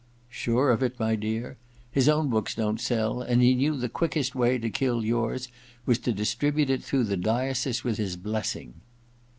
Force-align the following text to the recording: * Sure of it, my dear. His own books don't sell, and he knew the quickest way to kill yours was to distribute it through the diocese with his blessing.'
* 0.21 0.29
Sure 0.41 0.71
of 0.71 0.81
it, 0.81 0.99
my 0.99 1.15
dear. 1.15 1.57
His 1.91 2.09
own 2.09 2.29
books 2.31 2.55
don't 2.55 2.81
sell, 2.81 3.21
and 3.21 3.39
he 3.43 3.53
knew 3.53 3.77
the 3.77 3.87
quickest 3.87 4.33
way 4.33 4.57
to 4.57 4.67
kill 4.71 5.05
yours 5.05 5.47
was 5.85 5.99
to 5.99 6.11
distribute 6.11 6.71
it 6.71 6.83
through 6.83 7.03
the 7.03 7.15
diocese 7.17 7.83
with 7.83 7.97
his 7.97 8.15
blessing.' 8.15 8.73